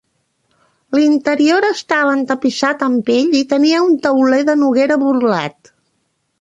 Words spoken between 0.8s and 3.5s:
L'interior estava entapissat amb pell i